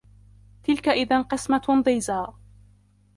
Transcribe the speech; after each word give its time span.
تلك 0.63 0.89
إذا 0.89 1.21
قسمة 1.21 1.81
ضيزى 1.83 2.25